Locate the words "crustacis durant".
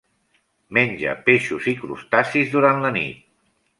1.83-2.83